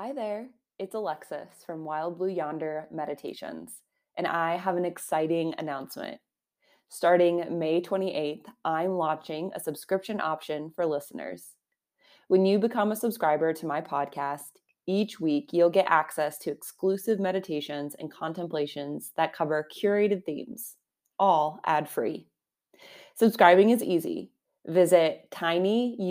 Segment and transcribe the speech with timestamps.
[0.00, 0.46] Hi there,
[0.78, 3.82] it's Alexis from Wild Blue Yonder Meditations,
[4.16, 6.20] and I have an exciting announcement.
[6.88, 11.48] Starting May 28th, I'm launching a subscription option for listeners.
[12.28, 17.18] When you become a subscriber to my podcast, each week you'll get access to exclusive
[17.18, 20.76] meditations and contemplations that cover curated themes,
[21.18, 22.28] all ad free.
[23.16, 24.30] Subscribing is easy.
[24.64, 26.04] Visit tinyurl.com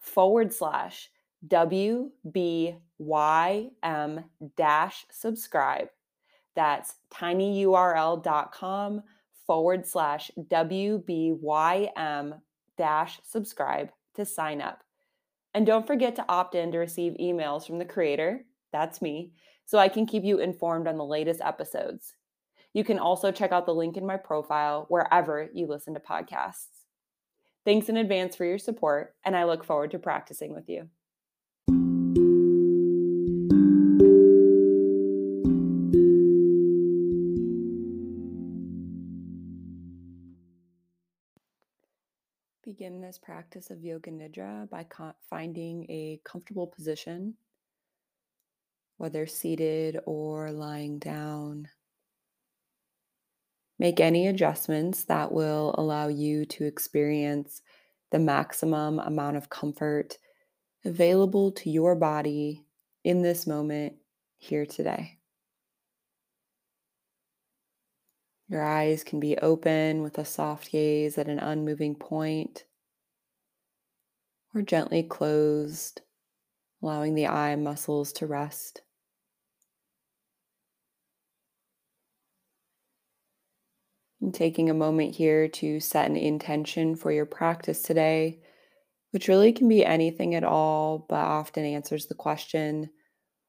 [0.00, 1.08] forward slash
[1.48, 2.78] WBYM
[4.56, 5.88] dash subscribe.
[6.54, 9.02] That's tinyurl.com
[9.46, 12.40] forward slash WBYM
[12.78, 14.82] dash subscribe to sign up.
[15.54, 19.32] And don't forget to opt in to receive emails from the creator, that's me,
[19.64, 22.14] so I can keep you informed on the latest episodes.
[22.72, 26.68] You can also check out the link in my profile wherever you listen to podcasts.
[27.64, 30.88] Thanks in advance for your support, and I look forward to practicing with you.
[42.82, 44.84] Begin this practice of Yoga Nidra by
[45.30, 47.34] finding a comfortable position,
[48.96, 51.68] whether seated or lying down.
[53.78, 57.62] Make any adjustments that will allow you to experience
[58.10, 60.18] the maximum amount of comfort
[60.84, 62.66] available to your body
[63.04, 63.92] in this moment
[64.38, 65.18] here today.
[68.48, 72.64] Your eyes can be open with a soft gaze at an unmoving point,
[74.54, 76.02] or gently closed,
[76.82, 78.82] allowing the eye muscles to rest.
[84.20, 88.40] And taking a moment here to set an intention for your practice today,
[89.10, 92.90] which really can be anything at all, but often answers the question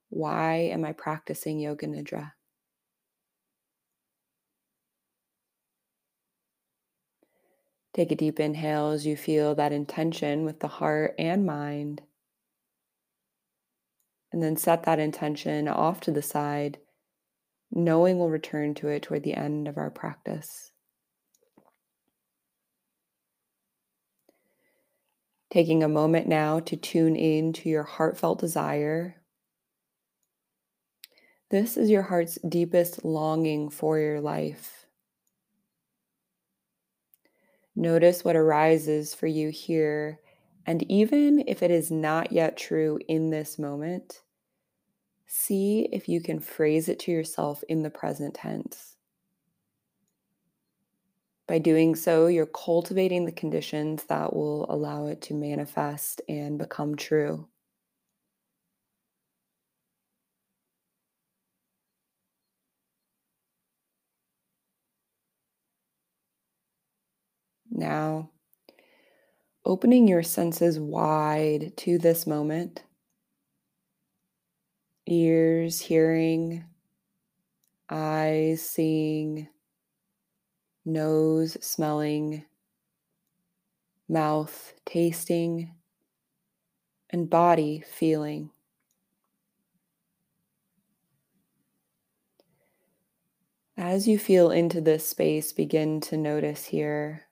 [0.09, 2.33] why am I practicing Yoga Nidra?
[7.93, 12.01] Take a deep inhale as you feel that intention with the heart and mind.
[14.31, 16.79] And then set that intention off to the side
[17.75, 20.71] knowing we'll return to it toward the end of our practice.
[25.51, 29.21] Taking a moment now to tune in to your heartfelt desire.
[31.51, 34.82] This is your heart's deepest longing for your life.
[37.75, 40.19] Notice what arises for you here,
[40.65, 44.21] and even if it is not yet true in this moment,
[45.25, 48.95] see if you can phrase it to yourself in the present tense.
[51.47, 56.95] By doing so, you're cultivating the conditions that will allow it to manifest and become
[56.95, 57.47] true.
[67.75, 68.29] Now,
[69.65, 72.83] opening your senses wide to this moment
[75.07, 76.65] ears hearing,
[77.89, 79.47] eyes seeing,
[80.85, 82.45] nose smelling,
[84.07, 85.73] mouth tasting,
[87.09, 88.51] and body feeling.
[93.75, 97.23] As you feel into this space, begin to notice here.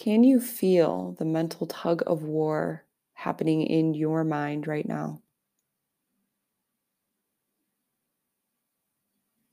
[0.00, 5.20] Can you feel the mental tug of war happening in your mind right now?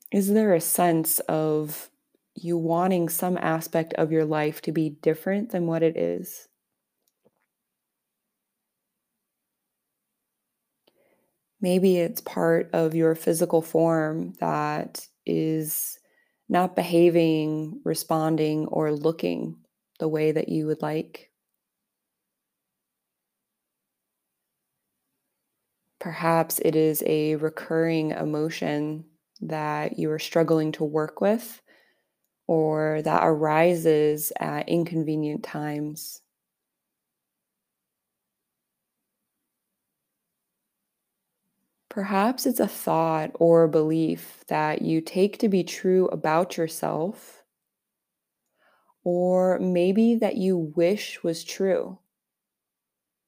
[0.10, 1.90] Is there a sense of
[2.34, 6.48] you wanting some aspect of your life to be different than what it is?
[11.60, 16.00] Maybe it's part of your physical form that is
[16.48, 19.58] not behaving, responding, or looking
[20.00, 21.32] the way that you would like.
[26.00, 29.06] Perhaps it is a recurring emotion
[29.42, 31.62] that you are struggling to work with
[32.48, 36.22] or that arises at inconvenient times.
[41.90, 47.37] Perhaps it's a thought or a belief that you take to be true about yourself,
[49.10, 51.98] or maybe that you wish was true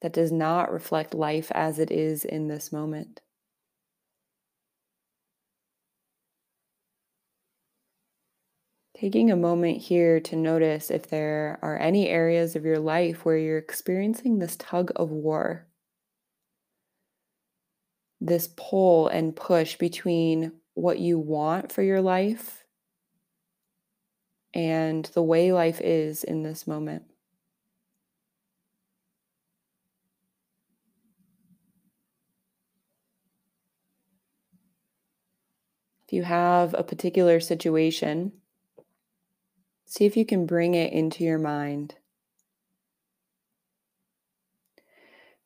[0.02, 3.22] that does not reflect life as it is in this moment.
[8.94, 13.38] Taking a moment here to notice if there are any areas of your life where
[13.38, 15.66] you're experiencing this tug of war.
[18.20, 22.64] this pull and push between what you want for your life
[24.52, 27.04] and the way life is in this moment.
[36.06, 38.32] If you have a particular situation,
[39.86, 41.94] see if you can bring it into your mind.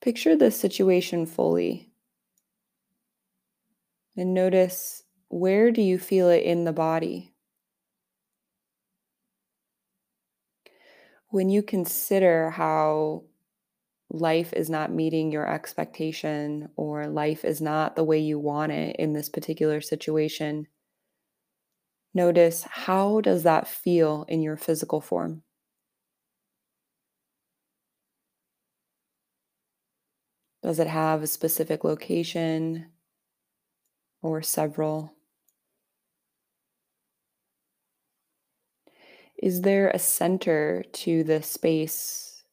[0.00, 1.90] Picture the situation fully
[4.16, 7.33] and notice where do you feel it in the body?
[11.34, 13.24] When you consider how
[14.08, 18.94] life is not meeting your expectation or life is not the way you want it
[19.00, 20.68] in this particular situation
[22.14, 25.42] notice how does that feel in your physical form?
[30.62, 32.92] Does it have a specific location
[34.22, 35.13] or several
[39.44, 42.44] is there a center to the space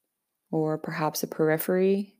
[0.51, 2.17] or perhaps a periphery.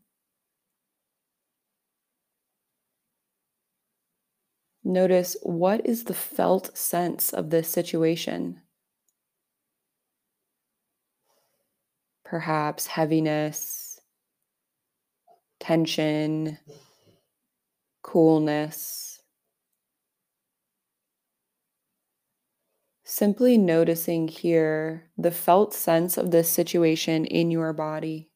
[4.81, 8.61] Notice what is the felt sense of this situation.
[12.23, 13.99] Perhaps heaviness,
[15.59, 16.57] tension,
[18.01, 19.10] coolness.
[23.21, 28.31] Simply noticing here the felt sense of this situation in your body.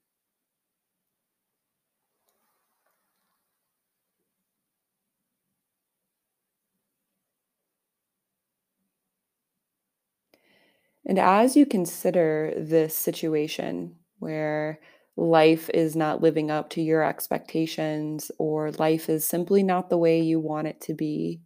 [11.03, 14.79] And as you consider this situation where
[15.17, 20.21] life is not living up to your expectations or life is simply not the way
[20.21, 21.41] you want it to be,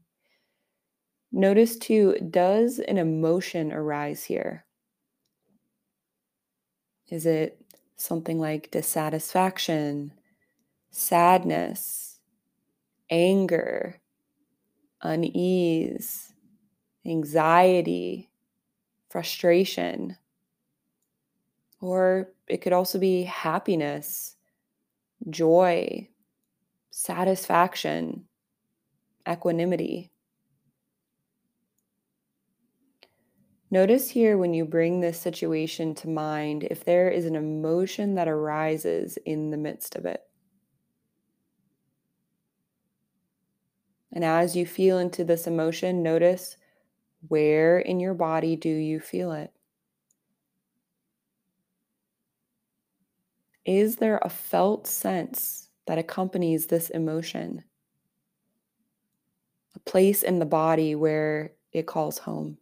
[1.32, 4.66] Notice too, does an emotion arise here?
[7.10, 7.62] Is it
[7.96, 10.12] something like dissatisfaction,
[10.90, 12.20] sadness,
[13.10, 14.00] anger,
[15.02, 16.34] unease,
[17.06, 18.30] anxiety,
[19.10, 20.18] frustration?
[21.80, 24.36] Or it could also be happiness,
[25.30, 26.10] joy,
[26.92, 28.26] satisfaction,
[29.30, 30.12] equanimity.
[33.72, 38.28] Notice here when you bring this situation to mind if there is an emotion that
[38.28, 40.22] arises in the midst of it.
[44.12, 46.58] And as you feel into this emotion, notice
[47.28, 49.54] where in your body do you feel it?
[53.66, 57.64] Is there a felt sense that accompanies this emotion?
[59.76, 62.58] A place in the body where it calls home.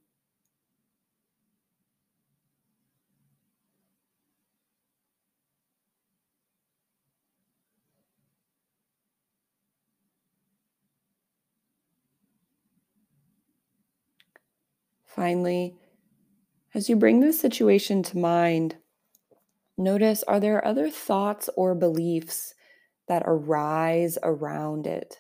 [15.18, 15.74] Finally,
[16.76, 18.76] as you bring this situation to mind,
[19.76, 22.54] notice are there other thoughts or beliefs
[23.08, 25.20] that arise around it?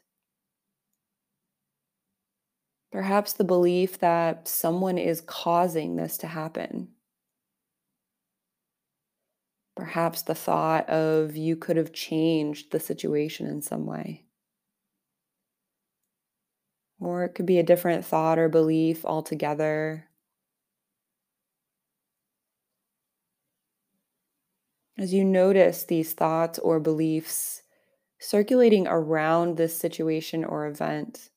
[2.91, 6.89] Perhaps the belief that someone is causing this to happen.
[9.75, 14.26] Perhaps the thought of you could have changed the situation in some way.
[16.99, 20.07] Or it could be a different thought or belief altogether.
[24.97, 27.63] As you notice these thoughts or beliefs
[28.19, 31.29] circulating around this situation or event,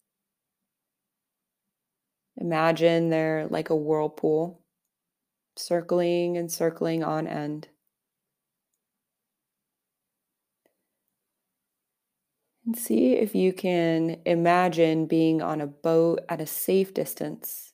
[2.37, 4.61] imagine they're like a whirlpool,
[5.57, 7.70] circling and circling on end.
[12.67, 17.71] And see if you can imagine being on a boat at a safe distance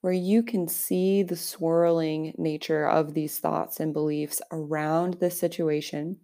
[0.00, 6.18] where you can see the swirling nature of these thoughts and beliefs around the situation.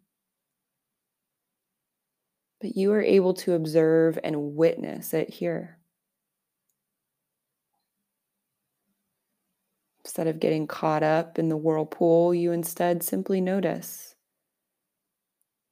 [2.61, 5.79] But you are able to observe and witness it here.
[10.05, 14.12] Instead of getting caught up in the whirlpool, you instead simply notice.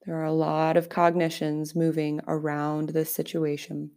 [0.04, 3.92] There are a lot of cognitions moving around this situation.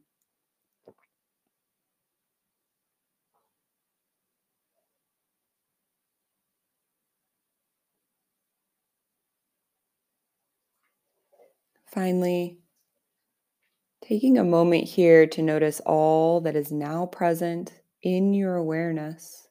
[11.86, 12.60] Finally,
[14.04, 19.48] Taking a moment here to notice all that is now present in your awareness.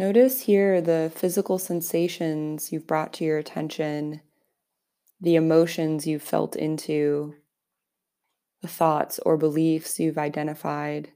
[0.00, 4.22] Notice here the physical sensations you've brought to your attention,
[5.20, 7.34] the emotions you've felt into,
[8.62, 11.10] the thoughts or beliefs you've identified.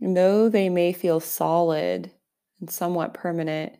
[0.00, 2.10] And though they may feel solid
[2.58, 3.74] and somewhat permanent,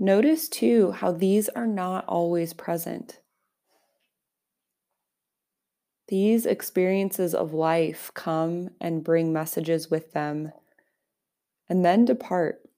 [0.00, 3.20] notice too how these are not always present.
[6.10, 10.50] These experiences of life come and bring messages with them
[11.68, 12.68] and then depart.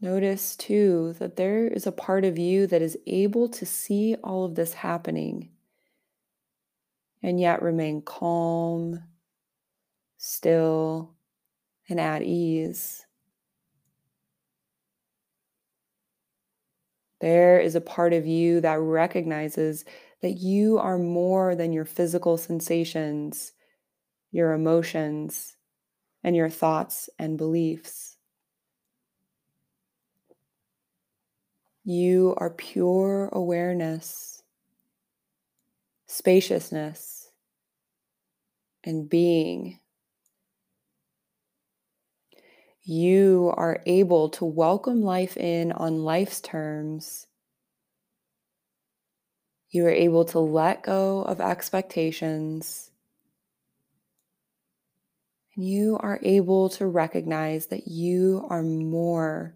[0.00, 4.44] Notice too that there is a part of you that is able to see all
[4.44, 5.50] of this happening
[7.22, 9.00] and yet remain calm,
[10.18, 11.14] still,
[11.88, 13.06] and at ease.
[17.22, 19.84] There is a part of you that recognizes
[20.22, 23.52] that you are more than your physical sensations,
[24.32, 25.56] your emotions,
[26.24, 28.16] and your thoughts and beliefs.
[31.84, 34.42] You are pure awareness,
[36.06, 37.30] spaciousness,
[38.82, 39.78] and being.
[42.84, 47.26] You are able to welcome life in on life's terms.
[49.70, 52.90] You are able to let go of expectations.
[55.54, 59.54] And you are able to recognize that you are more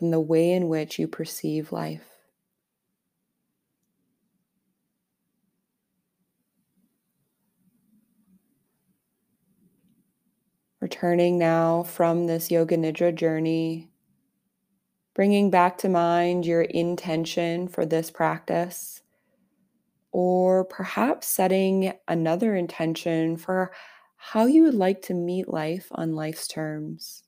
[0.00, 2.17] than the way in which you perceive life.
[10.88, 13.90] Returning now from this Yoga Nidra journey,
[15.14, 19.02] bringing back to mind your intention for this practice,
[20.12, 23.70] or perhaps setting another intention for
[24.16, 27.22] how you would like to meet life on life's terms.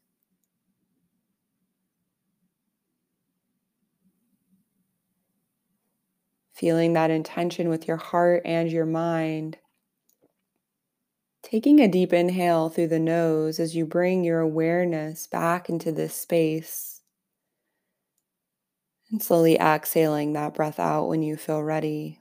[6.55, 9.59] Feeling that intention with your heart and your mind
[11.43, 16.15] Taking a deep inhale through the nose as you bring your awareness back into this
[16.15, 17.01] space.
[19.11, 22.21] And slowly exhaling that breath out when you feel ready.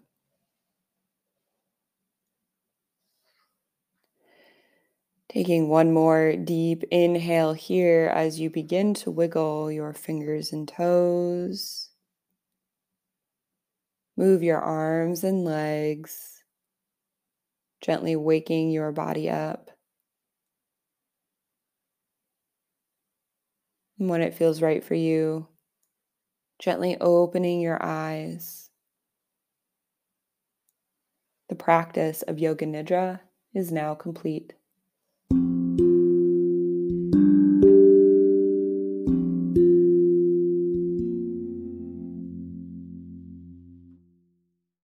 [5.27, 11.89] Taking one more deep inhale here as you begin to wiggle your fingers and toes.
[14.17, 16.38] Move your arms and legs
[17.81, 19.71] gently waking your body up.
[23.99, 25.47] And when it feels right for you,
[26.59, 28.69] gently opening your eyes.
[31.49, 33.21] The practice of Yoga Nidra
[33.53, 34.53] is now complete.